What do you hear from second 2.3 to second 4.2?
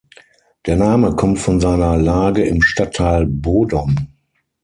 im Stadtteil Bodom.